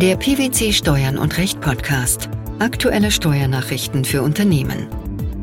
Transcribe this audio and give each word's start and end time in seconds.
Der 0.00 0.14
PwC 0.14 0.72
Steuern 0.72 1.18
und 1.18 1.38
Recht 1.38 1.60
Podcast. 1.60 2.28
Aktuelle 2.60 3.10
Steuernachrichten 3.10 4.04
für 4.04 4.22
Unternehmen. 4.22 4.86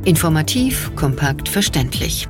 Informativ, 0.06 0.96
kompakt, 0.96 1.50
verständlich. 1.50 2.30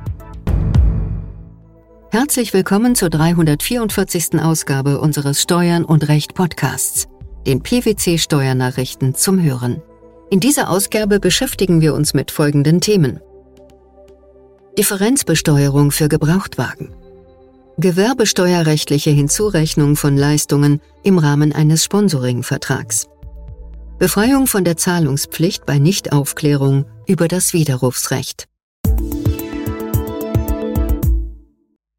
Herzlich 2.10 2.52
willkommen 2.52 2.96
zur 2.96 3.10
344. 3.10 4.40
Ausgabe 4.42 4.98
unseres 4.98 5.40
Steuern 5.40 5.84
und 5.84 6.08
Recht 6.08 6.34
Podcasts, 6.34 7.06
den 7.46 7.62
PwC 7.62 8.18
Steuernachrichten 8.18 9.14
zum 9.14 9.40
Hören. 9.40 9.80
In 10.28 10.40
dieser 10.40 10.68
Ausgabe 10.68 11.20
beschäftigen 11.20 11.80
wir 11.80 11.94
uns 11.94 12.12
mit 12.12 12.32
folgenden 12.32 12.80
Themen. 12.80 13.20
Differenzbesteuerung 14.76 15.92
für 15.92 16.08
Gebrauchtwagen. 16.08 16.90
Gewerbesteuerrechtliche 17.78 19.10
Hinzurechnung 19.10 19.96
von 19.96 20.16
Leistungen 20.16 20.80
im 21.02 21.18
Rahmen 21.18 21.52
eines 21.52 21.84
Sponsoringvertrags. 21.84 23.06
Befreiung 23.98 24.46
von 24.46 24.64
der 24.64 24.78
Zahlungspflicht 24.78 25.66
bei 25.66 25.78
Nichtaufklärung 25.78 26.86
über 27.06 27.28
das 27.28 27.52
Widerrufsrecht. 27.52 28.48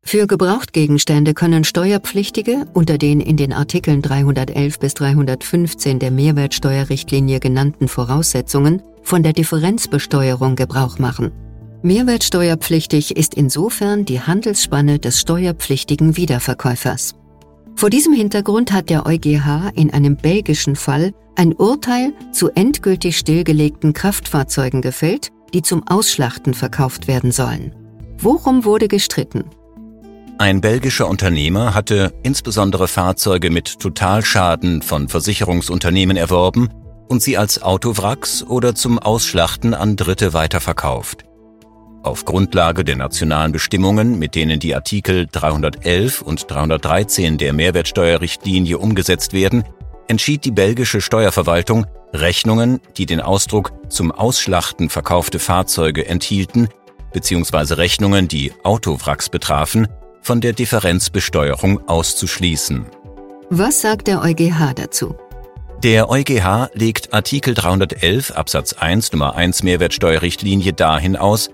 Für 0.03 0.25
Gebrauchtgegenstände 0.25 1.35
können 1.35 1.63
Steuerpflichtige 1.63 2.65
unter 2.73 2.97
den 2.97 3.21
in 3.21 3.37
den 3.37 3.53
Artikeln 3.53 4.01
311 4.01 4.79
bis 4.79 4.95
315 4.95 5.99
der 5.99 6.09
Mehrwertsteuerrichtlinie 6.09 7.39
genannten 7.39 7.87
Voraussetzungen 7.87 8.81
von 9.03 9.21
der 9.21 9.33
Differenzbesteuerung 9.33 10.55
Gebrauch 10.55 10.97
machen. 10.97 11.31
Mehrwertsteuerpflichtig 11.83 13.15
ist 13.15 13.35
insofern 13.35 14.03
die 14.03 14.19
Handelsspanne 14.19 14.97
des 14.97 15.21
steuerpflichtigen 15.21 16.17
Wiederverkäufers. 16.17 17.15
Vor 17.75 17.91
diesem 17.91 18.13
Hintergrund 18.13 18.71
hat 18.71 18.89
der 18.89 19.05
EuGH 19.05 19.71
in 19.75 19.93
einem 19.93 20.17
belgischen 20.17 20.75
Fall 20.75 21.13
ein 21.35 21.53
Urteil 21.53 22.13
zu 22.31 22.49
endgültig 22.49 23.19
stillgelegten 23.19 23.93
Kraftfahrzeugen 23.93 24.81
gefällt, 24.81 25.29
die 25.53 25.61
zum 25.61 25.87
Ausschlachten 25.87 26.55
verkauft 26.55 27.07
werden 27.07 27.31
sollen. 27.31 27.75
Worum 28.17 28.65
wurde 28.65 28.87
gestritten? 28.87 29.43
Ein 30.39 30.61
belgischer 30.61 31.07
Unternehmer 31.07 31.75
hatte 31.75 32.11
insbesondere 32.23 32.87
Fahrzeuge 32.87 33.51
mit 33.51 33.79
Totalschaden 33.79 34.81
von 34.81 35.07
Versicherungsunternehmen 35.07 36.17
erworben 36.17 36.69
und 37.07 37.21
sie 37.21 37.37
als 37.37 37.61
Autowracks 37.61 38.43
oder 38.43 38.73
zum 38.73 38.97
Ausschlachten 38.97 39.75
an 39.75 39.95
Dritte 39.95 40.33
weiterverkauft. 40.33 41.25
Auf 42.03 42.25
Grundlage 42.25 42.83
der 42.83 42.95
nationalen 42.95 43.51
Bestimmungen, 43.51 44.17
mit 44.17 44.35
denen 44.35 44.59
die 44.59 44.75
Artikel 44.75 45.27
311 45.31 46.21
und 46.21 46.49
313 46.49 47.37
der 47.37 47.53
Mehrwertsteuerrichtlinie 47.53 48.77
umgesetzt 48.77 49.33
werden, 49.33 49.63
entschied 50.07 50.45
die 50.45 50.51
belgische 50.51 51.01
Steuerverwaltung, 51.01 51.85
Rechnungen, 52.13 52.79
die 52.97 53.05
den 53.05 53.19
Ausdruck 53.19 53.73
zum 53.89 54.11
Ausschlachten 54.11 54.89
verkaufte 54.89 55.39
Fahrzeuge 55.39 56.07
enthielten, 56.07 56.69
bzw. 57.13 57.73
Rechnungen, 57.75 58.27
die 58.27 58.53
Autowracks 58.63 59.29
betrafen, 59.29 59.87
von 60.21 60.41
der 60.41 60.53
Differenzbesteuerung 60.53 61.87
auszuschließen. 61.87 62.85
Was 63.49 63.81
sagt 63.81 64.07
der 64.07 64.21
EuGH 64.21 64.73
dazu? 64.75 65.15
Der 65.83 66.09
EuGH 66.09 66.69
legt 66.73 67.13
Artikel 67.13 67.53
311 67.53 68.31
Absatz 68.31 68.73
1 68.73 69.11
Nummer 69.11 69.35
1 69.35 69.63
Mehrwertsteuerrichtlinie 69.63 70.73
dahin 70.73 71.15
aus, 71.15 71.51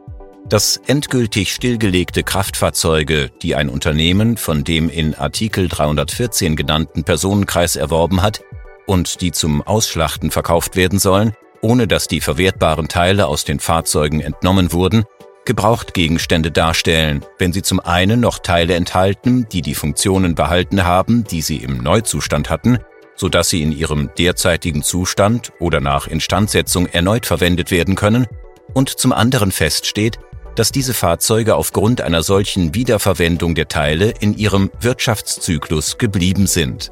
dass 0.48 0.78
endgültig 0.88 1.54
stillgelegte 1.54 2.24
Kraftfahrzeuge, 2.24 3.32
die 3.42 3.56
ein 3.56 3.70
Unternehmen 3.70 4.38
von 4.38 4.64
dem 4.64 4.90
in 4.90 5.16
Artikel 5.16 5.68
314 5.68 6.56
genannten 6.56 7.04
Personenkreis 7.04 7.76
erworben 7.76 8.22
hat 8.22 8.44
und 8.86 9.22
die 9.22 9.32
zum 9.32 9.62
Ausschlachten 9.62 10.32
verkauft 10.32 10.76
werden 10.76 11.00
sollen, 11.00 11.34
ohne 11.62 11.88
dass 11.88 12.08
die 12.08 12.22
verwertbaren 12.22 12.88
Teile 12.88 13.28
aus 13.28 13.46
den 13.46 13.60
Fahrzeugen 13.60 14.20
entnommen 14.20 14.74
wurden, 14.74 15.06
Gebrauchtgegenstände 15.46 16.52
darstellen, 16.52 17.26
wenn 17.38 17.52
sie 17.52 17.62
zum 17.62 17.80
einen 17.80 18.20
noch 18.20 18.40
Teile 18.40 18.76
enthalten, 18.76 19.48
die 19.52 19.62
die 19.62 19.76
Funktionen 19.76 20.36
behalten 20.36 20.86
haben, 20.86 21.26
die 21.26 21.42
sie 21.42 21.58
im 21.58 21.78
Neuzustand 21.78 22.50
hatten, 22.50 22.80
so 23.16 23.30
dass 23.30 23.50
sie 23.50 23.62
in 23.62 23.72
ihrem 23.72 24.10
derzeitigen 24.18 24.84
Zustand 24.84 25.52
oder 25.60 25.82
nach 25.82 26.08
Instandsetzung 26.08 26.88
erneut 26.88 27.26
verwendet 27.26 27.72
werden 27.72 27.96
können, 27.96 28.28
und 28.74 28.90
zum 28.90 29.12
anderen 29.12 29.52
feststeht, 29.52 30.18
dass 30.56 30.72
diese 30.72 30.94
Fahrzeuge 30.94 31.56
aufgrund 31.56 32.02
einer 32.02 32.24
solchen 32.24 32.76
Wiederverwendung 32.76 33.56
der 33.56 33.68
Teile 33.68 34.14
in 34.20 34.38
ihrem 34.38 34.70
Wirtschaftszyklus 34.80 35.98
geblieben 35.98 36.48
sind. 36.48 36.92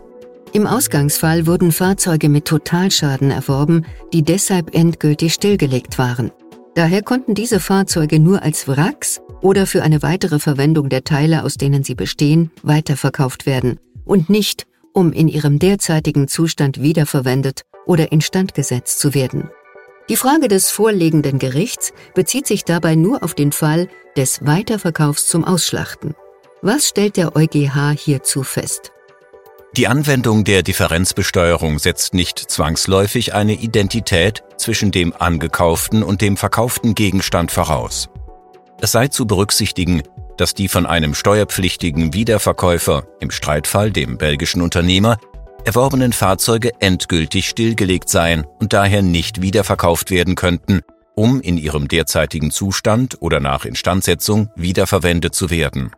Im 0.54 0.68
Ausgangsfall 0.68 1.48
wurden 1.48 1.72
Fahrzeuge 1.72 2.28
mit 2.28 2.46
Totalschaden 2.46 3.32
erworben, 3.32 3.86
die 4.12 4.24
deshalb 4.24 4.76
endgültig 4.76 5.34
stillgelegt 5.34 5.98
waren. 5.98 6.32
Daher 6.76 7.04
konnten 7.04 7.36
diese 7.36 7.60
Fahrzeuge 7.60 8.20
nur 8.20 8.44
als 8.44 8.68
Wracks 8.68 9.22
oder 9.42 9.66
für 9.66 9.84
eine 9.84 10.02
weitere 10.02 10.40
Verwendung 10.40 10.90
der 10.90 11.04
Teile, 11.04 11.44
aus 11.44 11.56
denen 11.56 11.84
sie 11.84 11.96
bestehen, 11.96 12.52
weiterverkauft 12.64 13.46
werden 13.46 13.80
und 14.06 14.30
nicht, 14.30 14.68
um 14.94 15.14
in 15.14 15.28
ihrem 15.28 15.60
derzeitigen 15.60 16.28
Zustand 16.28 16.82
wiederverwendet 16.82 17.62
oder 17.86 18.12
instand 18.12 18.54
gesetzt 18.54 19.00
zu 19.00 19.14
werden. 19.14 19.50
Die 20.12 20.18
Frage 20.18 20.50
des 20.50 20.72
vorliegenden 20.72 21.40
Gerichts 21.40 21.94
bezieht 22.14 22.46
sich 22.46 22.66
dabei 22.66 22.96
nur 22.96 23.24
auf 23.24 23.34
den 23.34 23.54
Fall 23.54 23.88
des 24.18 24.46
Weiterverkaufs 24.46 25.26
zum 25.26 25.46
Ausschlachten. 25.46 26.16
Was 26.62 26.90
stellt 26.90 27.16
der 27.16 27.38
EuGH 27.38 27.92
hierzu 27.98 28.44
fest? 28.44 28.92
Die 29.78 29.88
Anwendung 29.88 30.44
der 30.44 30.64
Differenzbesteuerung 30.64 31.80
setzt 31.80 32.14
nicht 32.14 32.40
zwangsläufig 32.40 33.34
eine 33.34 33.54
Identität 33.54 34.44
zwischen 34.58 34.92
dem 34.92 35.14
angekauften 35.18 36.04
und 36.04 36.20
dem 36.20 36.36
verkauften 36.36 36.94
Gegenstand 36.94 37.50
voraus. 37.50 38.10
Es 38.82 38.92
sei 38.92 39.08
zu 39.08 39.26
berücksichtigen, 39.26 40.04
dass 40.36 40.54
die 40.54 40.68
von 40.68 40.86
einem 40.86 41.16
steuerpflichtigen 41.16 42.14
Wiederverkäufer, 42.14 43.08
im 43.22 43.32
Streitfall 43.32 43.92
dem 43.92 44.18
belgischen 44.18 44.62
Unternehmer, 44.62 45.20
erworbenen 45.66 46.14
Fahrzeuge 46.14 46.72
endgültig 46.80 47.48
stillgelegt 47.48 48.10
seien 48.10 48.46
und 48.60 48.74
daher 48.74 49.02
nicht 49.02 49.42
wiederverkauft 49.42 50.12
werden 50.12 50.36
könnten, 50.36 50.82
um 51.16 51.42
in 51.42 51.58
ihrem 51.58 51.88
derzeitigen 51.88 52.52
Zustand 52.52 53.22
oder 53.22 53.40
nach 53.40 53.66
Instandsetzung 53.66 54.50
wiederverwendet 54.56 55.36
zu 55.36 55.50
werden. 55.50 55.92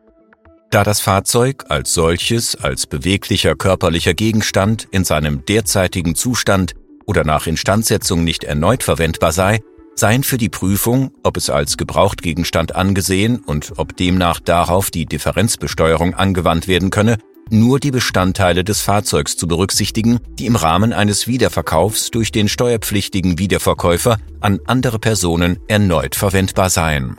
Da 0.69 0.83
das 0.83 1.01
Fahrzeug 1.01 1.65
als 1.69 1.93
solches 1.93 2.55
als 2.55 2.87
beweglicher 2.87 3.55
körperlicher 3.55 4.13
Gegenstand 4.13 4.87
in 4.91 5.03
seinem 5.03 5.45
derzeitigen 5.45 6.15
Zustand 6.15 6.73
oder 7.05 7.23
nach 7.23 7.47
Instandsetzung 7.47 8.23
nicht 8.23 8.43
erneut 8.43 8.83
verwendbar 8.83 9.31
sei, 9.31 9.59
seien 9.95 10.23
für 10.23 10.37
die 10.37 10.49
Prüfung, 10.49 11.11
ob 11.23 11.37
es 11.37 11.49
als 11.49 11.77
Gebrauchtgegenstand 11.77 12.75
angesehen 12.75 13.39
und 13.45 13.73
ob 13.77 13.95
demnach 13.95 14.39
darauf 14.39 14.89
die 14.89 15.05
Differenzbesteuerung 15.05 16.15
angewandt 16.15 16.67
werden 16.67 16.89
könne, 16.89 17.17
nur 17.49 17.79
die 17.79 17.91
Bestandteile 17.91 18.63
des 18.63 18.81
Fahrzeugs 18.81 19.37
zu 19.37 19.47
berücksichtigen, 19.47 20.19
die 20.39 20.45
im 20.45 20.55
Rahmen 20.55 20.93
eines 20.93 21.27
Wiederverkaufs 21.27 22.11
durch 22.11 22.31
den 22.31 22.47
steuerpflichtigen 22.47 23.37
Wiederverkäufer 23.39 24.17
an 24.39 24.59
andere 24.65 24.99
Personen 24.99 25.59
erneut 25.67 26.15
verwendbar 26.15 26.69
seien. 26.69 27.17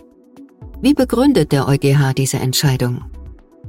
Wie 0.80 0.94
begründet 0.94 1.52
der 1.52 1.68
EuGH 1.68 2.12
diese 2.16 2.38
Entscheidung? 2.38 3.04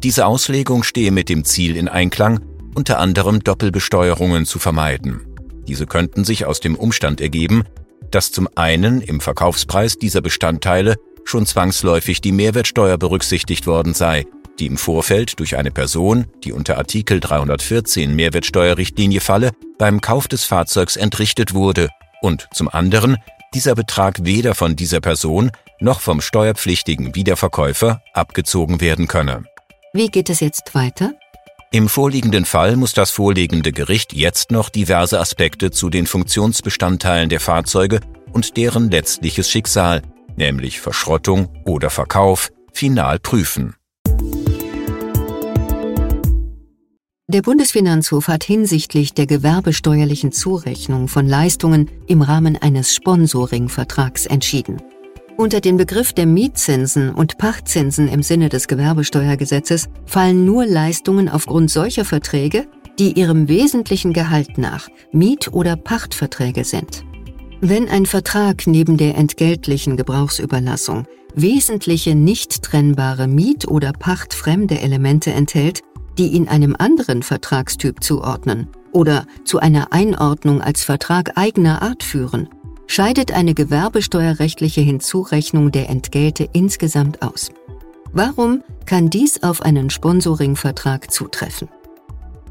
Diese 0.04 0.26
Auslegung 0.26 0.84
stehe 0.84 1.12
mit 1.12 1.30
dem 1.30 1.46
Ziel 1.46 1.78
in 1.78 1.88
Einklang, 1.88 2.40
unter 2.76 3.00
anderem 3.00 3.42
Doppelbesteuerungen 3.42 4.46
zu 4.46 4.60
vermeiden. 4.60 5.22
Diese 5.68 5.88
könnten 5.88 6.26
sich 6.26 6.46
aus 6.46 6.60
dem 6.60 6.76
Umstand 6.76 7.22
ergeben, 7.22 7.64
dass 8.12 8.32
zum 8.32 8.48
einen 8.56 9.02
im 9.02 9.20
Verkaufspreis 9.20 9.98
dieser 9.98 10.22
Bestandteile 10.22 10.96
schon 11.24 11.46
zwangsläufig 11.46 12.22
die 12.22 12.32
Mehrwertsteuer 12.32 12.98
berücksichtigt 12.98 13.66
worden 13.66 13.94
sei, 13.94 14.26
die 14.60 14.68
im 14.68 14.78
Vorfeld 14.78 15.40
durch 15.40 15.58
eine 15.58 15.72
Person, 15.72 16.26
die 16.44 16.52
unter 16.52 16.78
Artikel 16.78 17.20
314 17.20 18.16
Mehrwertsteuerrichtlinie 18.16 19.22
falle, 19.22 19.52
beim 19.78 20.02
Kauf 20.02 20.28
des 20.28 20.46
Fahrzeugs 20.46 20.96
entrichtet 20.96 21.54
wurde 21.54 21.90
und 22.22 22.48
zum 22.54 22.70
anderen 22.70 23.18
dieser 23.54 23.76
Betrag 23.76 24.26
weder 24.26 24.56
von 24.56 24.76
dieser 24.76 25.00
Person 25.00 25.52
noch 25.80 26.02
vom 26.02 26.22
steuerpflichtigen 26.22 27.16
Wiederverkäufer 27.16 28.02
abgezogen 28.14 28.82
werden 28.82 29.08
könne. 29.08 29.46
Wie 29.94 30.10
geht 30.10 30.30
es 30.30 30.40
jetzt 30.40 30.76
weiter? 30.76 31.14
Im 31.72 31.90
vorliegenden 31.90 32.46
Fall 32.46 32.76
muss 32.76 32.94
das 32.94 33.12
vorliegende 33.12 33.72
Gericht 33.72 34.14
jetzt 34.14 34.52
noch 34.52 34.70
diverse 34.70 35.20
Aspekte 35.20 35.72
zu 35.72 35.90
den 35.90 36.08
Funktionsbestandteilen 36.08 37.30
der 37.30 37.40
Fahrzeuge 37.40 38.00
und 38.32 38.56
deren 38.58 38.92
letztliches 38.92 39.50
Schicksal, 39.50 40.02
nämlich 40.36 40.80
Verschrottung 40.80 41.50
oder 41.66 41.90
Verkauf, 41.90 42.50
final 42.72 43.20
prüfen. 43.20 43.76
Der 47.28 47.42
Bundesfinanzhof 47.42 48.28
hat 48.28 48.44
hinsichtlich 48.44 49.16
der 49.16 49.26
gewerbesteuerlichen 49.26 50.32
Zurechnung 50.32 51.08
von 51.08 51.26
Leistungen 51.26 51.90
im 52.06 52.22
Rahmen 52.22 52.56
eines 52.56 52.94
Sponsoringvertrags 52.94 54.28
entschieden. 54.28 54.80
Unter 55.36 55.60
den 55.60 55.76
Begriff 55.76 56.14
der 56.14 56.28
Mietzinsen 56.28 57.10
und 57.10 57.40
Pachtzinsen 57.40 58.10
im 58.10 58.22
Sinne 58.22 58.50
des 58.50 58.68
Gewerbesteuergesetzes 58.68 59.90
fallen 60.06 60.46
nur 60.46 60.68
Leistungen 60.68 61.28
aufgrund 61.28 61.72
solcher 61.72 62.06
Verträge, 62.06 62.68
die 63.00 63.14
ihrem 63.14 63.48
wesentlichen 63.48 64.14
Gehalt 64.14 64.60
nach 64.60 64.88
Miet- 65.12 65.52
oder 65.52 65.78
Pachtverträge 65.78 66.64
sind. 66.64 67.06
Wenn 67.60 67.90
ein 67.90 68.06
Vertrag 68.06 68.68
neben 68.68 68.98
der 68.98 69.18
entgeltlichen 69.18 69.98
Gebrauchsüberlassung 69.98 71.08
wesentliche 71.34 72.14
nicht 72.14 72.62
trennbare 72.62 73.28
Miet- 73.28 73.68
oder 73.68 73.94
pachtfremde 73.94 74.80
Elemente 74.80 75.32
enthält, 75.32 75.82
die 76.18 76.28
ihn 76.28 76.48
einem 76.48 76.76
anderen 76.78 77.24
Vertragstyp 77.24 78.04
zuordnen 78.04 78.68
oder 78.92 79.26
zu 79.44 79.60
einer 79.60 79.92
Einordnung 79.92 80.62
als 80.62 80.84
Vertrag 80.84 81.38
eigener 81.38 81.82
Art 81.82 82.04
führen, 82.04 82.50
scheidet 82.88 83.32
eine 83.32 83.54
gewerbesteuerrechtliche 83.54 84.82
Hinzurechnung 84.82 85.72
der 85.72 85.90
Entgelte 85.90 86.48
insgesamt 86.54 87.22
aus. 87.22 87.52
Warum 88.14 88.64
kann 88.86 89.10
dies 89.10 89.44
auf 89.44 89.62
einen 89.62 89.90
Sponsoringvertrag 89.90 91.12
zutreffen? 91.12 91.68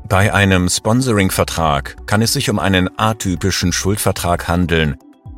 Bei 0.07 0.35
einem 0.35 0.69
Sponsoringvertrag 0.69 2.07
kann 2.07 2.21
es 2.21 2.35
sich 2.35 2.51
um 2.51 2.59
einen 2.59 2.91
atypischen 2.99 3.73
Schuldvertrag 3.73 4.49
handeln, 4.49 4.97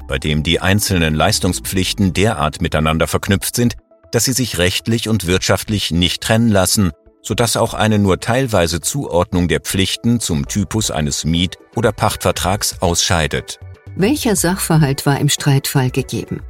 bei 0.08 0.18
dem 0.18 0.42
die 0.42 0.60
einzelnen 0.60 1.14
Leistungspflichten 1.14 2.12
derart 2.12 2.60
miteinander 2.60 3.06
verknüpft 3.06 3.54
sind, 3.54 3.76
dass 4.10 4.24
sie 4.24 4.32
sich 4.32 4.58
rechtlich 4.58 5.08
und 5.08 5.26
wirtschaftlich 5.26 5.92
nicht 5.92 6.22
trennen 6.22 6.48
lassen, 6.48 6.90
sodass 7.26 7.56
auch 7.56 7.74
eine 7.74 7.98
nur 7.98 8.20
teilweise 8.20 8.80
Zuordnung 8.80 9.48
der 9.48 9.60
Pflichten 9.60 10.20
zum 10.20 10.46
Typus 10.46 10.90
eines 10.90 11.24
Miet- 11.24 11.58
oder 11.74 11.92
Pachtvertrags 11.92 12.76
ausscheidet. 12.80 13.58
Welcher 13.96 14.36
Sachverhalt 14.36 15.06
war 15.06 15.18
im 15.18 15.28
Streitfall 15.28 15.90
gegeben? 15.90 16.42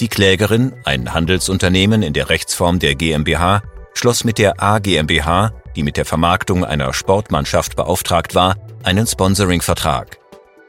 Die 0.00 0.08
Klägerin, 0.08 0.72
ein 0.84 1.12
Handelsunternehmen 1.12 2.02
in 2.02 2.14
der 2.14 2.30
Rechtsform 2.30 2.78
der 2.78 2.94
GmbH, 2.94 3.62
schloss 3.92 4.24
mit 4.24 4.38
der 4.38 4.62
A 4.62 4.78
GmbH 4.78 5.52
die 5.76 5.82
mit 5.82 5.96
der 5.96 6.04
Vermarktung 6.04 6.64
einer 6.64 6.92
Sportmannschaft 6.92 7.76
beauftragt 7.76 8.34
war, 8.34 8.56
einen 8.82 9.06
Sponsoring-Vertrag. 9.06 10.18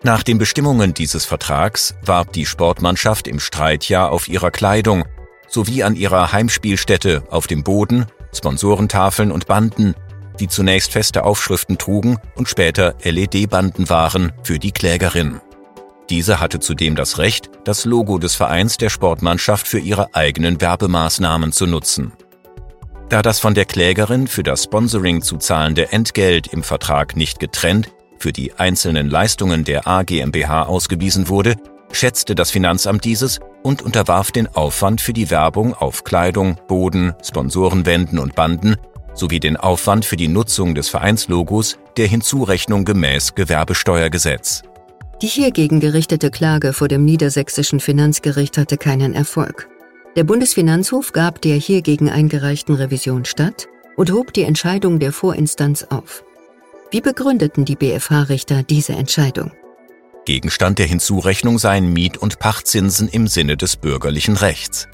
Nach 0.03 0.23
den 0.23 0.37
Bestimmungen 0.37 0.93
dieses 0.93 1.25
Vertrags 1.25 1.95
warb 2.03 2.33
die 2.33 2.45
Sportmannschaft 2.45 3.27
im 3.27 3.39
Streitjahr 3.39 4.11
auf 4.11 4.27
ihrer 4.27 4.51
Kleidung 4.51 5.05
sowie 5.47 5.83
an 5.83 5.95
ihrer 5.95 6.31
Heimspielstätte 6.31 7.23
auf 7.29 7.45
dem 7.45 7.63
Boden, 7.63 8.05
Sponsorentafeln 8.33 9.31
und 9.31 9.47
Banden, 9.47 9.95
die 10.39 10.47
zunächst 10.47 10.91
feste 10.91 11.23
Aufschriften 11.23 11.77
trugen 11.77 12.17
und 12.35 12.49
später 12.49 12.95
LED-Banden 13.03 13.89
waren 13.89 14.31
für 14.43 14.59
die 14.59 14.71
Klägerin. 14.71 15.41
Diese 16.09 16.39
hatte 16.39 16.59
zudem 16.59 16.95
das 16.95 17.19
Recht, 17.19 17.49
das 17.63 17.85
Logo 17.85 18.17
des 18.17 18.35
Vereins 18.35 18.77
der 18.77 18.89
Sportmannschaft 18.89 19.67
für 19.67 19.79
ihre 19.79 20.13
eigenen 20.13 20.59
Werbemaßnahmen 20.59 21.51
zu 21.51 21.67
nutzen. 21.67 22.11
Da 23.07 23.21
das 23.21 23.39
von 23.39 23.53
der 23.53 23.65
Klägerin 23.65 24.27
für 24.27 24.43
das 24.43 24.63
Sponsoring 24.63 25.21
zu 25.21 25.37
zahlende 25.37 25.91
Entgelt 25.91 26.47
im 26.47 26.63
Vertrag 26.63 27.15
nicht 27.15 27.39
getrennt 27.39 27.91
für 28.19 28.31
die 28.31 28.53
einzelnen 28.53 29.09
Leistungen 29.09 29.63
der 29.63 29.87
AGMBH 29.87 30.63
ausgewiesen 30.63 31.27
wurde, 31.27 31.55
schätzte 31.91 32.35
das 32.35 32.51
Finanzamt 32.51 33.03
dieses 33.03 33.39
und 33.63 33.81
unterwarf 33.81 34.31
den 34.31 34.47
Aufwand 34.47 35.01
für 35.01 35.13
die 35.13 35.29
Werbung 35.29 35.73
auf 35.73 36.03
Kleidung, 36.03 36.57
Boden, 36.67 37.13
Sponsorenwänden 37.23 38.19
und 38.19 38.35
Banden 38.35 38.75
sowie 39.13 39.39
den 39.39 39.57
Aufwand 39.57 40.05
für 40.05 40.15
die 40.15 40.27
Nutzung 40.27 40.75
des 40.75 40.89
Vereinslogos 40.89 41.77
der 41.97 42.07
Hinzurechnung 42.07 42.85
gemäß 42.85 43.35
Gewerbesteuergesetz. 43.35 44.63
Die 45.21 45.27
hiergegen 45.27 45.79
gerichtete 45.79 46.31
Klage 46.31 46.73
vor 46.73 46.87
dem 46.87 47.05
niedersächsischen 47.05 47.79
Finanzgericht 47.79 48.57
hatte 48.57 48.77
keinen 48.77 49.13
Erfolg. 49.13 49.69
Der 50.15 50.23
Bundesfinanzhof 50.23 51.13
gab 51.13 51.41
der 51.41 51.55
hiergegen 51.55 52.09
eingereichten 52.09 52.75
Revision 52.75 53.25
statt 53.25 53.67
und 53.95 54.11
hob 54.11 54.33
die 54.33 54.43
Entscheidung 54.43 54.99
der 54.99 55.11
Vorinstanz 55.11 55.85
auf. 55.89 56.23
Wie 56.89 57.01
begründeten 57.01 57.65
die 57.65 57.75
BFH-Richter 57.75 58.63
diese 58.63 58.93
Entscheidung? 58.93 59.51
Gegenstand 60.25 60.79
der 60.79 60.85
Hinzurechnung 60.85 61.57
seien 61.57 61.91
Miet- 61.91 62.17
und 62.17 62.39
Pachtzinsen 62.39 63.07
im 63.07 63.27
Sinne 63.27 63.57
des 63.57 63.75
bürgerlichen 63.75 64.37
Rechts. 64.37 64.87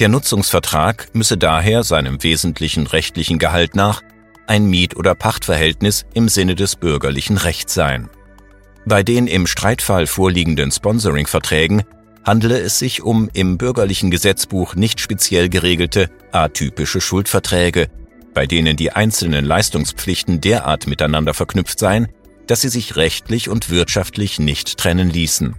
Der 0.00 0.08
Nutzungsvertrag 0.08 1.08
müsse 1.12 1.38
daher 1.38 1.84
seinem 1.84 2.22
wesentlichen 2.22 2.86
rechtlichen 2.86 3.38
Gehalt 3.38 3.76
nach 3.76 4.02
ein 4.46 4.66
Miet- 4.66 4.96
oder 4.96 5.14
Pachtverhältnis 5.14 6.04
im 6.14 6.28
Sinne 6.28 6.56
des 6.56 6.76
bürgerlichen 6.76 7.38
Rechts 7.38 7.74
sein. 7.74 8.10
Bei 8.84 9.02
den 9.02 9.26
im 9.28 9.46
Streitfall 9.46 10.06
vorliegenden 10.06 10.70
Sponsoring-Verträgen 10.70 11.84
handele 12.24 12.58
es 12.58 12.78
sich 12.78 13.02
um 13.02 13.30
im 13.32 13.56
bürgerlichen 13.56 14.10
Gesetzbuch 14.10 14.74
nicht 14.74 15.00
speziell 15.00 15.48
geregelte 15.48 16.10
atypische 16.32 17.00
Schuldverträge, 17.00 17.88
bei 18.34 18.46
denen 18.46 18.76
die 18.76 18.90
einzelnen 18.90 19.44
Leistungspflichten 19.44 20.40
derart 20.40 20.86
miteinander 20.86 21.34
verknüpft 21.34 21.78
seien, 21.78 22.08
dass 22.46 22.60
sie 22.60 22.68
sich 22.68 22.96
rechtlich 22.96 23.48
und 23.48 23.70
wirtschaftlich 23.70 24.38
nicht 24.38 24.76
trennen 24.76 25.10
ließen. 25.10 25.56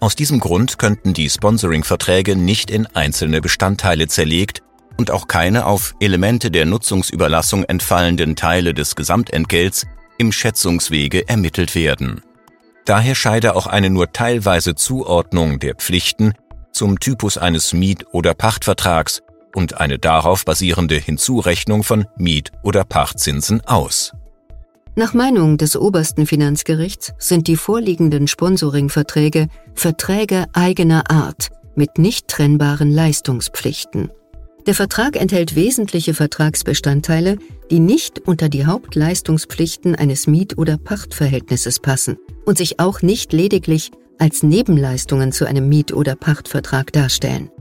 Aus 0.00 0.14
diesem 0.14 0.38
Grund 0.38 0.78
könnten 0.78 1.12
die 1.12 1.28
Sponsoring-Verträge 1.28 2.36
nicht 2.36 2.70
in 2.70 2.86
einzelne 2.86 3.40
Bestandteile 3.40 4.06
zerlegt 4.06 4.62
und 4.96 5.10
auch 5.10 5.26
keine 5.26 5.66
auf 5.66 5.94
Elemente 6.00 6.50
der 6.50 6.66
Nutzungsüberlassung 6.66 7.64
entfallenden 7.64 8.36
Teile 8.36 8.74
des 8.74 8.94
Gesamtentgelts 8.94 9.86
im 10.18 10.32
Schätzungswege 10.32 11.28
ermittelt 11.28 11.74
werden. 11.74 12.22
Daher 12.84 13.14
scheide 13.14 13.54
auch 13.54 13.66
eine 13.66 13.90
nur 13.90 14.12
teilweise 14.12 14.74
Zuordnung 14.74 15.58
der 15.58 15.74
Pflichten 15.74 16.34
zum 16.72 17.00
Typus 17.00 17.38
eines 17.38 17.72
Miet- 17.72 18.06
oder 18.12 18.34
Pachtvertrags 18.34 19.22
und 19.54 19.80
eine 19.80 19.98
darauf 19.98 20.44
basierende 20.44 20.96
Hinzurechnung 20.96 21.82
von 21.82 22.06
Miet- 22.16 22.52
oder 22.62 22.84
Pachtzinsen 22.84 23.60
aus. 23.66 24.12
Nach 24.98 25.14
Meinung 25.14 25.58
des 25.58 25.76
obersten 25.76 26.26
Finanzgerichts 26.26 27.12
sind 27.18 27.46
die 27.46 27.54
vorliegenden 27.54 28.26
Sponsoringverträge 28.26 29.46
Verträge 29.72 30.46
eigener 30.54 31.08
Art 31.08 31.50
mit 31.76 31.98
nicht 31.98 32.26
trennbaren 32.26 32.90
Leistungspflichten. 32.90 34.10
Der 34.66 34.74
Vertrag 34.74 35.14
enthält 35.14 35.54
wesentliche 35.54 36.14
Vertragsbestandteile, 36.14 37.38
die 37.70 37.78
nicht 37.78 38.26
unter 38.26 38.48
die 38.48 38.66
Hauptleistungspflichten 38.66 39.94
eines 39.94 40.26
Miet- 40.26 40.58
oder 40.58 40.78
Pachtverhältnisses 40.78 41.78
passen 41.78 42.16
und 42.44 42.58
sich 42.58 42.80
auch 42.80 43.00
nicht 43.00 43.32
lediglich 43.32 43.92
als 44.18 44.42
Nebenleistungen 44.42 45.30
zu 45.30 45.46
einem 45.46 45.68
Miet- 45.68 45.94
oder 45.94 46.16
Pachtvertrag 46.16 46.92
darstellen. 46.92 47.52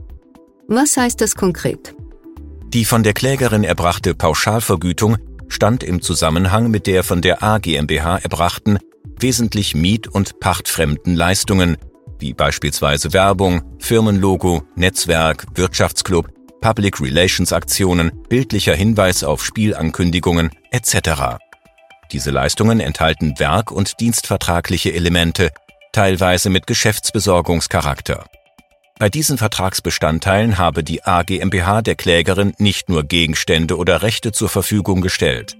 Was 0.68 0.98
heißt 0.98 1.22
das 1.22 1.36
konkret? 1.36 1.94
Die 2.69 2.83
von 2.83 3.04
der 3.04 3.13
Klägerin 3.13 3.63
erbrachte 3.63 4.16
Pauschalvergütung 4.16 5.18
stand 5.48 5.84
im 5.84 6.02
Zusammenhang 6.02 6.70
mit 6.70 6.88
der 6.88 7.04
von 7.04 7.22
der 7.22 7.44
AGMBH 7.44 8.18
erbrachten 8.18 8.80
wesentlich 9.20 9.76
miet- 9.76 10.08
und 10.08 10.40
pachtfremden 10.40 11.16
Leistungen, 11.16 11.78
wie 12.19 12.33
beispielsweise 12.33 13.14
Werbung, 13.14 13.62
Firmenlogo, 13.80 14.64
Netzwerk, 14.76 15.45
Wirtschaftsclub, 15.56 16.30
Public 16.62 17.00
Relations 17.00 17.54
Aktionen, 17.54 18.12
bildlicher 18.30 18.76
Hinweis 18.76 19.24
auf 19.24 19.44
Spielankündigungen 19.44 20.52
etc. 20.71 21.38
Diese 22.12 22.31
Leistungen 22.31 22.80
enthalten 22.80 23.38
werk- 23.38 23.71
und 23.71 24.00
dienstvertragliche 24.00 24.94
Elemente, 24.94 25.52
teilweise 25.92 26.50
mit 26.50 26.68
Geschäftsbesorgungscharakter. 26.68 28.26
Bei 28.99 29.09
diesen 29.09 29.37
Vertragsbestandteilen 29.37 30.57
habe 30.57 30.83
die 30.83 31.04
AGMBH 31.04 31.83
der 31.83 31.94
Klägerin 31.94 32.54
nicht 32.57 32.89
nur 32.89 33.04
Gegenstände 33.04 33.77
oder 33.77 34.01
Rechte 34.01 34.31
zur 34.31 34.49
Verfügung 34.49 35.01
gestellt. 35.01 35.56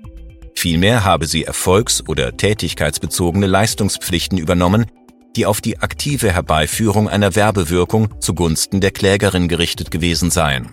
Vielmehr 0.56 1.04
habe 1.04 1.28
sie 1.28 1.44
erfolgs- 1.44 2.04
oder 2.08 2.36
tätigkeitsbezogene 2.36 3.46
Leistungspflichten 3.46 4.40
übernommen, 4.40 4.88
die 5.36 5.46
auf 5.46 5.62
die 5.62 5.78
aktive 5.78 6.32
Herbeiführung 6.34 7.08
einer 7.08 7.36
Werbewirkung 7.36 8.20
zugunsten 8.20 8.82
der 8.82 8.90
Klägerin 8.90 9.48
gerichtet 9.48 9.92
gewesen 9.92 10.32
seien. 10.32 10.70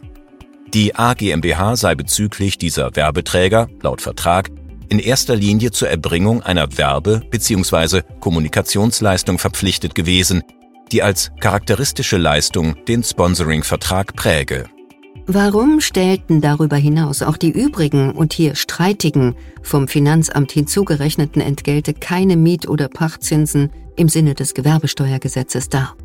Die 0.72 0.94
AGMBH 0.94 1.76
sei 1.76 1.94
bezüglich 1.94 2.56
dieser 2.56 2.96
Werbeträger, 2.96 3.68
laut 3.82 4.00
Vertrag, 4.00 4.48
in 4.88 4.98
erster 5.00 5.36
Linie 5.36 5.70
zur 5.70 5.90
Erbringung 5.90 6.42
einer 6.42 6.78
Werbe- 6.78 7.20
bzw. 7.30 8.00
Kommunikationsleistung 8.20 9.38
verpflichtet 9.38 9.94
gewesen, 9.94 10.42
die 10.92 11.02
als 11.02 11.32
charakteristische 11.40 12.16
Leistung 12.16 12.76
den 12.86 13.02
Sponsoring-Vertrag 13.02 14.14
präge. 14.14 14.66
Warum 15.26 15.80
stellten 15.80 16.42
darüber 16.42 16.76
hinaus 16.76 17.22
auch 17.22 17.38
die 17.38 17.50
übrigen 17.50 18.12
und 18.12 18.34
hier 18.34 18.54
streitigen, 18.56 19.34
vom 19.62 19.88
Finanzamt 19.88 20.52
hinzugerechneten 20.52 21.40
Entgelte 21.40 21.94
keine 21.94 22.36
Miet- 22.36 22.68
oder 22.68 22.88
Pachtzinsen 22.88 23.70
im 23.96 24.08
Sinne 24.08 24.34
des 24.34 24.52
Gewerbesteuergesetzes 24.52 25.70
dar? 25.70 25.96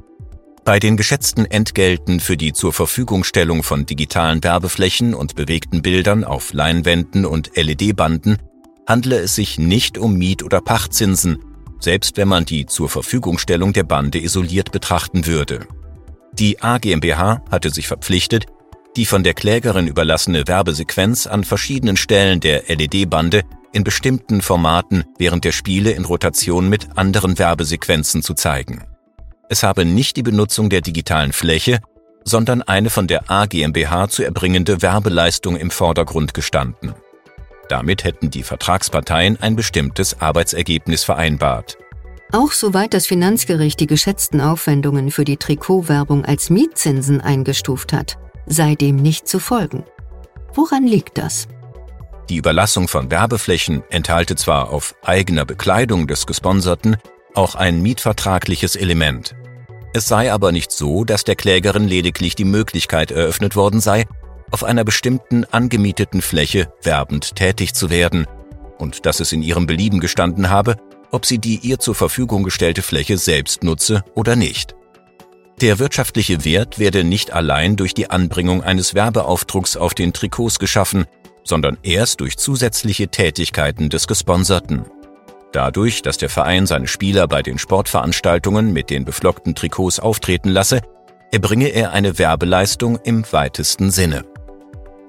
Bei 0.63 0.79
den 0.79 0.95
geschätzten 0.95 1.45
Entgelten 1.45 2.19
für 2.19 2.37
die 2.37 2.53
zur 2.53 2.71
Verfügungstellung 2.71 3.63
von 3.63 3.85
digitalen 3.85 4.43
Werbeflächen 4.43 5.13
und 5.13 5.35
bewegten 5.35 5.81
Bildern 5.81 6.23
auf 6.23 6.53
Leinwänden 6.53 7.25
und 7.25 7.51
LED-Banden 7.55 8.37
handle 8.87 9.19
es 9.19 9.35
sich 9.35 9.59
nicht 9.59 9.97
um 9.97 10.17
Miet- 10.17 10.43
oder 10.43 10.61
Pachtzinsen, 10.61 11.39
selbst 11.79 12.17
wenn 12.17 12.27
man 12.27 12.45
die 12.45 12.65
zur 12.65 12.89
Verfügungstellung 12.89 13.73
der 13.73 13.83
Bande 13.83 14.21
isoliert 14.21 14.71
betrachten 14.71 15.25
würde. 15.25 15.67
Die 16.33 16.61
AGMBH 16.61 17.41
hatte 17.49 17.69
sich 17.69 17.87
verpflichtet, 17.87 18.45
Die 18.95 19.05
von 19.05 19.23
der 19.23 19.35
Klägerin 19.35 19.87
überlassene 19.87 20.47
Werbesequenz 20.47 21.27
an 21.27 21.43
verschiedenen 21.43 21.95
Stellen 21.95 22.39
der 22.39 22.63
LED-Bande 22.67 23.43
in 23.71 23.83
bestimmten 23.83 24.41
Formaten 24.41 25.03
während 25.17 25.45
der 25.45 25.51
Spiele 25.51 25.91
in 25.91 26.05
Rotation 26.05 26.69
mit 26.69 26.97
anderen 26.97 27.37
Werbesequenzen 27.37 28.23
zu 28.23 28.33
zeigen. 28.33 28.83
Es 29.47 29.63
habe 29.63 29.85
nicht 29.85 30.17
die 30.17 30.23
Benutzung 30.23 30.69
der 30.69 30.81
digitalen 30.81 31.33
Fläche, 31.33 31.79
sondern 32.23 32.61
eine 32.61 32.89
von 32.89 33.07
der 33.07 33.29
A 33.29 33.45
GmbH 33.45 34.09
zu 34.09 34.23
erbringende 34.23 34.81
Werbeleistung 34.81 35.55
im 35.55 35.71
Vordergrund 35.71 36.33
gestanden. 36.33 36.93
Damit 37.69 38.03
hätten 38.03 38.31
die 38.31 38.43
Vertragsparteien 38.43 39.39
ein 39.39 39.55
bestimmtes 39.55 40.19
Arbeitsergebnis 40.19 41.03
vereinbart. 41.03 41.77
Auch 42.31 42.51
soweit 42.51 42.93
das 42.93 43.07
Finanzgericht 43.07 43.79
die 43.79 43.87
geschätzten 43.87 44.41
Aufwendungen 44.41 45.11
für 45.11 45.23
die 45.23 45.37
Trikotwerbung 45.37 46.25
als 46.25 46.49
Mietzinsen 46.49 47.21
eingestuft 47.21 47.93
hat, 47.93 48.17
sei 48.45 48.75
dem 48.75 48.97
nicht 48.97 49.27
zu 49.27 49.39
folgen. 49.39 49.83
Woran 50.53 50.85
liegt 50.85 51.17
das? 51.17 51.47
Die 52.29 52.37
Überlassung 52.37 52.87
von 52.87 53.09
Werbeflächen 53.09 53.83
enthalte 53.89 54.35
zwar 54.35 54.69
auf 54.69 54.95
eigener 55.03 55.45
Bekleidung 55.45 56.07
des 56.07 56.27
Gesponserten 56.27 56.97
auch 57.35 57.55
ein 57.55 57.81
mietvertragliches 57.81 58.75
Element. 58.75 59.35
Es 59.93 60.07
sei 60.07 60.31
aber 60.31 60.51
nicht 60.51 60.71
so, 60.71 61.03
dass 61.03 61.23
der 61.23 61.35
Klägerin 61.35 61.87
lediglich 61.87 62.35
die 62.35 62.45
Möglichkeit 62.45 63.09
eröffnet 63.09 63.55
worden 63.55 63.79
sei, 63.79 64.05
auf 64.51 64.63
einer 64.63 64.83
bestimmten 64.83 65.45
angemieteten 65.45 66.21
Fläche 66.21 66.71
werbend 66.81 67.35
tätig 67.35 67.73
zu 67.73 67.89
werden 67.89 68.27
und 68.77 69.05
dass 69.05 69.19
es 69.19 69.31
in 69.31 69.41
ihrem 69.43 69.67
Belieben 69.67 69.99
gestanden 69.99 70.49
habe, 70.49 70.77
ob 71.11 71.25
sie 71.25 71.39
die 71.39 71.57
ihr 71.57 71.79
zur 71.79 71.95
Verfügung 71.95 72.43
gestellte 72.43 72.81
Fläche 72.81 73.17
selbst 73.17 73.63
nutze 73.63 74.03
oder 74.15 74.35
nicht. 74.35 74.75
Der 75.61 75.77
wirtschaftliche 75.77 76.45
Wert 76.45 76.79
werde 76.79 77.03
nicht 77.03 77.33
allein 77.33 77.75
durch 77.75 77.93
die 77.93 78.09
Anbringung 78.09 78.63
eines 78.63 78.95
Werbeaufdrucks 78.95 79.75
auf 79.75 79.93
den 79.93 80.13
Trikots 80.13 80.57
geschaffen, 80.57 81.05
sondern 81.43 81.77
erst 81.83 82.21
durch 82.21 82.37
zusätzliche 82.37 83.09
Tätigkeiten 83.09 83.89
des 83.89 84.07
Gesponserten. 84.07 84.85
Dadurch, 85.51 86.01
dass 86.01 86.17
der 86.17 86.29
Verein 86.29 86.67
seine 86.67 86.87
Spieler 86.87 87.27
bei 87.27 87.41
den 87.41 87.57
Sportveranstaltungen 87.57 88.71
mit 88.71 88.89
den 88.89 89.03
beflockten 89.03 89.55
Trikots 89.55 89.99
auftreten 89.99 90.49
lasse, 90.49 90.81
erbringe 91.31 91.69
er 91.69 91.91
eine 91.91 92.17
Werbeleistung 92.19 92.99
im 93.03 93.25
weitesten 93.31 93.91
Sinne. 93.91 94.23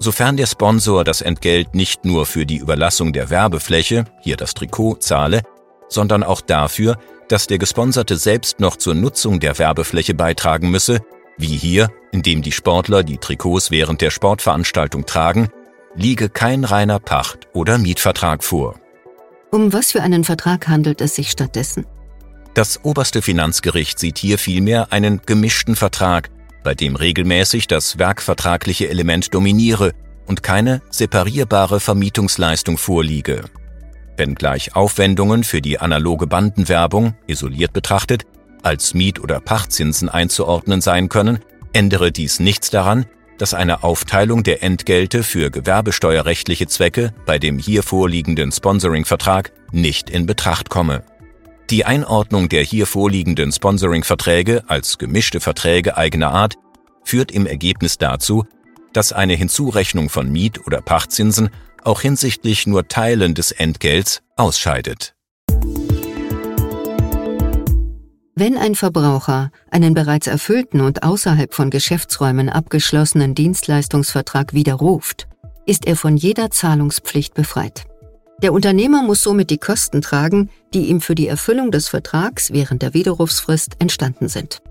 Sofern 0.02 0.38
der 0.38 0.46
Sponsor 0.46 1.04
das 1.04 1.20
Entgelt 1.20 1.74
nicht 1.74 2.06
nur 2.06 2.24
für 2.24 2.46
die 2.46 2.56
Überlassung 2.56 3.12
der 3.12 3.28
Werbefläche, 3.28 4.06
hier 4.22 4.38
das 4.38 4.54
Trikot, 4.54 4.96
zahle, 4.96 5.42
sondern 5.88 6.22
auch 6.22 6.40
dafür, 6.40 6.96
dass 7.28 7.46
der 7.46 7.58
Gesponserte 7.58 8.16
selbst 8.16 8.60
noch 8.60 8.76
zur 8.76 8.94
Nutzung 8.94 9.40
der 9.40 9.58
Werbefläche 9.58 10.14
beitragen 10.14 10.70
müsse, 10.70 11.00
wie 11.36 11.54
hier, 11.54 11.90
indem 12.12 12.40
die 12.40 12.50
Sportler 12.50 13.02
die 13.02 13.18
Trikots 13.18 13.70
während 13.70 14.00
der 14.00 14.10
Sportveranstaltung 14.10 15.04
tragen, 15.04 15.48
liege 15.94 16.30
kein 16.30 16.64
reiner 16.64 16.98
Pacht- 16.98 17.48
oder 17.52 17.76
Mietvertrag 17.76 18.42
vor. 18.42 18.80
Um 19.50 19.74
was 19.74 19.92
für 19.92 20.00
einen 20.00 20.24
Vertrag 20.24 20.66
handelt 20.66 21.02
es 21.02 21.14
sich 21.14 21.30
stattdessen? 21.30 21.84
Das 22.54 22.84
oberste 22.84 23.20
Finanzgericht 23.20 23.98
sieht 23.98 24.16
hier 24.16 24.38
vielmehr 24.38 24.92
einen 24.92 25.20
gemischten 25.26 25.76
Vertrag, 25.76 26.30
bei 26.62 26.74
dem 26.74 26.96
regelmäßig 26.96 27.66
das 27.66 27.98
werkvertragliche 27.98 28.88
Element 28.88 29.34
dominiere 29.34 29.92
und 30.26 30.42
keine 30.42 30.82
separierbare 30.90 31.80
Vermietungsleistung 31.80 32.78
vorliege. 32.78 33.44
Wenngleich 34.16 34.76
Aufwendungen 34.76 35.44
für 35.44 35.62
die 35.62 35.78
analoge 35.78 36.26
Bandenwerbung, 36.26 37.14
isoliert 37.26 37.72
betrachtet, 37.72 38.26
als 38.62 38.94
Miet- 38.94 39.20
oder 39.20 39.40
Pachtzinsen 39.40 40.08
einzuordnen 40.08 40.80
sein 40.80 41.08
können, 41.08 41.40
ändere 41.72 42.12
dies 42.12 42.40
nichts 42.40 42.70
daran, 42.70 43.06
dass 43.38 43.54
eine 43.54 43.82
Aufteilung 43.82 44.42
der 44.42 44.62
Entgelte 44.62 45.22
für 45.22 45.50
gewerbesteuerrechtliche 45.50 46.66
Zwecke 46.66 47.14
bei 47.24 47.38
dem 47.38 47.58
hier 47.58 47.82
vorliegenden 47.82 48.52
Sponsoring-Vertrag 48.52 49.52
nicht 49.72 50.10
in 50.10 50.26
Betracht 50.26 50.68
komme. 50.68 51.02
Die 51.70 51.84
Einordnung 51.84 52.48
der 52.48 52.64
hier 52.64 52.84
vorliegenden 52.84 53.52
Sponsoring-Verträge 53.52 54.64
als 54.66 54.98
gemischte 54.98 55.38
Verträge 55.38 55.96
eigener 55.96 56.32
Art 56.32 56.56
führt 57.04 57.30
im 57.30 57.46
Ergebnis 57.46 57.96
dazu, 57.96 58.44
dass 58.92 59.12
eine 59.12 59.34
Hinzurechnung 59.34 60.08
von 60.08 60.28
Miet- 60.32 60.66
oder 60.66 60.80
Pachtzinsen 60.80 61.50
auch 61.84 62.00
hinsichtlich 62.00 62.66
nur 62.66 62.88
Teilen 62.88 63.34
des 63.34 63.52
Entgelts 63.52 64.20
ausscheidet. 64.36 65.14
Wenn 68.34 68.56
ein 68.56 68.74
Verbraucher 68.74 69.52
einen 69.70 69.94
bereits 69.94 70.26
erfüllten 70.26 70.80
und 70.80 71.04
außerhalb 71.04 71.54
von 71.54 71.70
Geschäftsräumen 71.70 72.48
abgeschlossenen 72.48 73.36
Dienstleistungsvertrag 73.36 74.54
widerruft, 74.54 75.28
ist 75.66 75.86
er 75.86 75.94
von 75.94 76.16
jeder 76.16 76.50
Zahlungspflicht 76.50 77.34
befreit. 77.34 77.84
Der 78.42 78.52
Unternehmer 78.54 79.02
muss 79.02 79.22
somit 79.22 79.50
die 79.50 79.58
Kosten 79.58 80.00
tragen, 80.00 80.48
die 80.72 80.86
ihm 80.86 81.00
für 81.00 81.14
die 81.14 81.28
Erfüllung 81.28 81.70
des 81.70 81.88
Vertrags 81.88 82.52
während 82.52 82.80
der 82.82 82.94
Widerrufsfrist 82.94 83.76
entstanden 83.78 84.28
sind. 84.28 84.62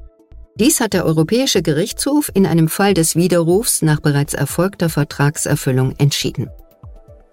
Dies 0.56 0.80
hat 0.80 0.94
der 0.94 1.06
Europäische 1.06 1.62
Gerichtshof 1.62 2.32
in 2.34 2.46
einem 2.46 2.68
Fall 2.68 2.94
des 2.94 3.16
Widerrufs 3.16 3.82
nach 3.82 4.00
bereits 4.00 4.34
erfolgter 4.34 4.90
Vertragserfüllung 4.90 5.96
entschieden. 5.98 6.50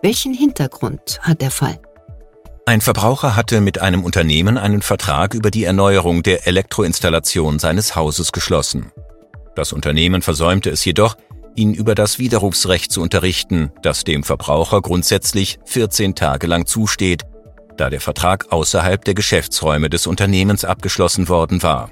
Welchen 0.03 0.35
Hintergrund 0.35 1.19
hat 1.23 1.41
der 1.41 1.51
Fall? 1.51 1.81
Ein 2.67 2.81
Verbraucher 2.81 3.35
hatte 3.35 3.61
mit 3.61 3.81
einem 3.81 4.05
Unternehmen 4.05 4.59
einen 4.59 4.83
Vertrag 4.83 5.35
über 5.35 5.51
die 5.51 5.65
Erneuerung 5.65 6.23
der 6.23 6.47
Elektroinstallation 6.47 7.59
seines 7.59 7.97
Hauses 7.97 8.33
geschlossen. 8.33 8.93
Das 9.55 9.73
Unternehmen 9.73 10.21
versäumte 10.21 10.71
es 10.71 10.85
jedoch, 10.85 11.17
ihn 11.57 11.75
über 11.75 11.95
das 11.95 12.19
Widerrufsrecht 12.19 12.93
zu 12.93 13.03
unterrichten, 13.03 13.73
das 13.83 14.05
dem 14.05 14.23
Verbraucher 14.23 14.83
grundsätzlich 14.83 15.59
14 15.65 16.15
Tage 16.15 16.47
lang 16.47 16.67
zusteht, 16.67 17.23
da 17.77 17.91
der 17.91 18.01
Vertrag 18.01 18.53
außerhalb 18.53 19.05
der 19.05 19.15
Geschäftsräume 19.15 19.91
des 19.91 20.07
Unternehmens 20.07 20.65
abgeschlossen 20.65 21.29
worden 21.29 21.63
war. 21.63 21.91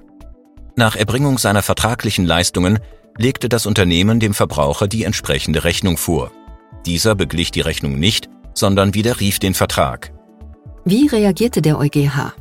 Nach 0.76 0.97
Erbringung 0.97 1.38
seiner 1.38 1.62
vertraglichen 1.62 2.25
Leistungen 2.25 2.78
legte 3.16 3.49
das 3.49 3.66
Unternehmen 3.66 4.18
dem 4.21 4.35
Verbraucher 4.35 4.88
die 4.88 5.04
entsprechende 5.04 5.64
Rechnung 5.64 5.97
vor. 5.97 6.33
Dieser 6.87 7.14
beglich 7.14 7.50
die 7.50 7.61
Rechnung 7.61 7.99
nicht, 7.99 8.28
sondern 8.54 8.94
widerrief 8.94 9.38
den 9.38 9.54
Vertrag. 9.54 10.12
Wie 10.85 11.06
reagierte 11.06 11.62
der 11.62 11.78
EuGH? 11.78 12.35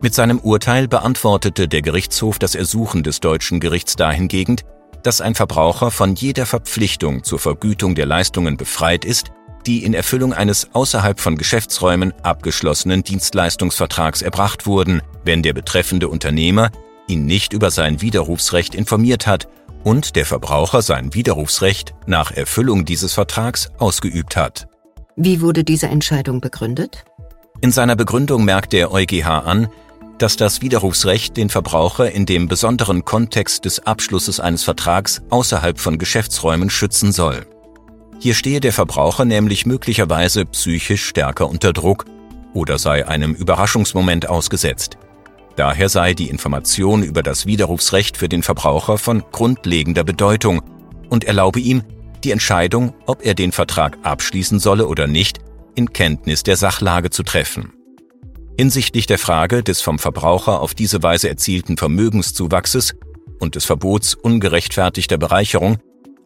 Mit 0.00 0.14
seinem 0.14 0.38
Urteil 0.40 0.88
beantwortete 0.88 1.68
der 1.68 1.82
Gerichtshof 1.82 2.38
das 2.38 2.54
Ersuchen 2.54 3.02
des 3.02 3.20
deutschen 3.20 3.60
Gerichts 3.60 3.96
dahingegen, 3.96 4.56
dass 5.02 5.20
ein 5.20 5.34
Verbraucher 5.34 5.90
von 5.90 6.14
jeder 6.14 6.46
Verpflichtung 6.46 7.24
zur 7.24 7.38
Vergütung 7.38 7.94
der 7.94 8.06
Leistungen 8.06 8.56
befreit 8.56 9.04
ist, 9.04 9.30
die 9.66 9.84
in 9.84 9.94
Erfüllung 9.94 10.32
eines 10.32 10.74
außerhalb 10.74 11.20
von 11.20 11.36
Geschäftsräumen 11.36 12.12
abgeschlossenen 12.22 13.02
Dienstleistungsvertrags 13.02 14.22
erbracht 14.22 14.66
wurden, 14.66 15.02
wenn 15.24 15.42
der 15.42 15.52
betreffende 15.52 16.08
Unternehmer 16.08 16.70
ihn 17.08 17.26
nicht 17.26 17.52
über 17.52 17.70
sein 17.70 18.00
Widerrufsrecht 18.00 18.74
informiert 18.74 19.26
hat 19.26 19.48
und 19.84 20.16
der 20.16 20.26
Verbraucher 20.26 20.82
sein 20.82 21.14
Widerrufsrecht 21.14 21.94
nach 22.06 22.32
Erfüllung 22.32 22.84
dieses 22.84 23.12
Vertrags 23.12 23.70
ausgeübt 23.78 24.36
hat. 24.36 24.68
Wie 25.16 25.40
wurde 25.40 25.64
diese 25.64 25.86
Entscheidung 25.86 26.40
begründet? 26.40 27.04
In 27.60 27.72
seiner 27.72 27.96
Begründung 27.96 28.44
merkt 28.44 28.72
der 28.72 28.92
EuGH 28.92 29.26
an, 29.26 29.68
dass 30.18 30.36
das 30.36 30.62
Widerrufsrecht 30.62 31.36
den 31.36 31.50
Verbraucher 31.50 32.10
in 32.10 32.26
dem 32.26 32.48
besonderen 32.48 33.04
Kontext 33.04 33.64
des 33.64 33.86
Abschlusses 33.86 34.40
eines 34.40 34.64
Vertrags 34.64 35.22
außerhalb 35.30 35.78
von 35.78 35.98
Geschäftsräumen 35.98 36.70
schützen 36.70 37.12
soll. 37.12 37.46
Hier 38.18 38.34
stehe 38.34 38.60
der 38.60 38.72
Verbraucher 38.72 39.24
nämlich 39.24 39.66
möglicherweise 39.66 40.46
psychisch 40.46 41.04
stärker 41.04 41.48
unter 41.48 41.72
Druck 41.72 42.06
oder 42.54 42.78
sei 42.78 43.06
einem 43.06 43.34
Überraschungsmoment 43.34 44.28
ausgesetzt. 44.28 44.96
Daher 45.56 45.88
sei 45.88 46.14
die 46.14 46.28
Information 46.28 47.02
über 47.02 47.22
das 47.22 47.46
Widerrufsrecht 47.46 48.16
für 48.16 48.28
den 48.28 48.42
Verbraucher 48.42 48.98
von 48.98 49.22
grundlegender 49.32 50.04
Bedeutung 50.04 50.62
und 51.08 51.24
erlaube 51.24 51.60
ihm, 51.60 51.82
die 52.24 52.30
Entscheidung, 52.30 52.94
ob 53.06 53.24
er 53.24 53.34
den 53.34 53.52
Vertrag 53.52 53.98
abschließen 54.02 54.58
solle 54.58 54.86
oder 54.86 55.06
nicht, 55.06 55.38
in 55.74 55.92
Kenntnis 55.92 56.42
der 56.42 56.56
Sachlage 56.56 57.10
zu 57.10 57.22
treffen. 57.22 57.75
Hinsichtlich 58.58 59.06
der 59.06 59.18
Frage 59.18 59.62
des 59.62 59.82
vom 59.82 59.98
Verbraucher 59.98 60.60
auf 60.60 60.74
diese 60.74 61.02
Weise 61.02 61.28
erzielten 61.28 61.76
Vermögenszuwachses 61.76 62.94
und 63.38 63.54
des 63.54 63.66
Verbots 63.66 64.14
ungerechtfertigter 64.14 65.18
Bereicherung 65.18 65.76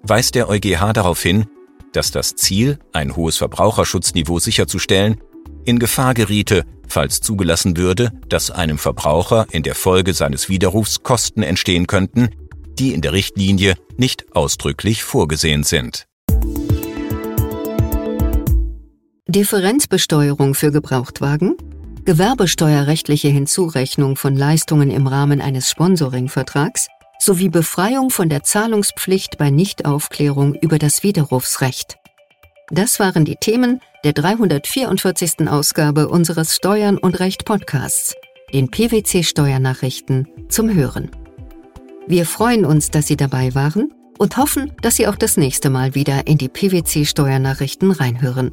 weist 0.03 0.37
der 0.37 0.49
EuGH 0.49 0.93
darauf 0.93 1.21
hin, 1.21 1.47
dass 1.93 2.13
das 2.13 2.37
Ziel, 2.37 2.79
ein 2.93 3.17
hohes 3.17 3.37
Verbraucherschutzniveau 3.37 4.39
sicherzustellen, 4.39 5.21
in 5.65 5.81
Gefahr 5.81 6.15
geriete, 6.15 6.65
falls 6.87 7.21
zugelassen 7.21 7.77
würde, 7.77 8.13
dass 8.29 8.53
einem 8.53 8.79
Verbraucher 8.79 9.47
in 9.51 9.65
der 9.65 9.75
Folge 9.75 10.15
seines 10.15 10.49
Widerrufs 10.49 11.03
Kosten 11.03 11.43
entstehen 11.43 11.89
könnten, 11.89 12.31
die 12.79 12.95
in 12.95 13.01
der 13.01 13.13
Richtlinie 13.13 13.75
nicht 13.97 14.37
ausdrücklich 14.37 15.03
vorgesehen 15.03 15.65
sind. 15.65 16.07
Differenzbesteuerung 19.27 20.55
für 20.55 20.71
Gebrauchtwagen, 20.73 21.57
gewerbesteuerrechtliche 22.05 23.29
Hinzurechnung 23.29 24.17
von 24.17 24.37
Leistungen 24.37 24.91
im 24.91 25.07
Rahmen 25.07 25.41
eines 25.41 25.69
Sponsoringvertrags, 25.71 26.89
sowie 27.19 27.49
Befreiung 27.49 28.11
von 28.11 28.29
der 28.29 28.43
Zahlungspflicht 28.43 29.37
bei 29.39 29.51
Nichtaufklärung 29.51 30.55
über 30.55 30.79
das 30.79 31.03
Widerrufsrecht. 31.03 31.97
Das 32.71 32.99
waren 32.99 33.25
die 33.25 33.37
Themen 33.37 33.81
der 34.05 34.15
344. 34.15 35.49
Ausgabe 35.49 36.09
unseres 36.09 36.57
Steuern 36.57 36.97
und 36.97 37.21
Recht 37.21 37.45
Podcasts, 37.45 38.15
den 38.55 38.71
PwC 38.71 39.23
Steuernachrichten 39.23 40.29
zum 40.49 40.73
Hören. 40.73 41.11
Wir 42.07 42.25
freuen 42.25 42.65
uns, 42.65 42.91
dass 42.91 43.07
Sie 43.07 43.17
dabei 43.17 43.55
waren 43.55 43.93
und 44.19 44.37
hoffen, 44.37 44.73
dass 44.83 44.97
Sie 44.97 45.07
auch 45.07 45.17
das 45.17 45.37
nächste 45.37 45.69
Mal 45.69 45.95
wieder 45.95 46.27
in 46.27 46.39
die 46.39 46.49
PwC 46.49 47.05
Steuernachrichten 47.05 47.91
reinhören. 47.91 48.53